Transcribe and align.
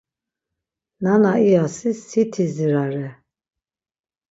Nana 1.03 1.31
iyasi 1.45 1.89
si-ti 2.07 2.43
zirare. 2.53 3.07